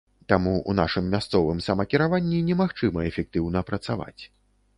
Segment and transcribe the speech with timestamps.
[0.31, 4.21] Таму ў нашым мясцовым самакіраванні немагчыма эфектыўна працаваць.